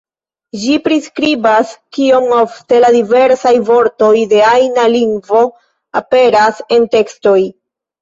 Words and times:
Ĝi 0.61 0.77
priskribas 0.85 1.73
kiom 1.97 2.25
ofte 2.39 2.81
la 2.87 2.91
diversaj 2.97 3.53
vortoj 3.69 4.11
de 4.35 4.43
ajna 4.57 4.89
lingvo 4.99 5.47
aperas 6.05 6.69
en 6.81 6.93
tekstoj. 7.01 7.41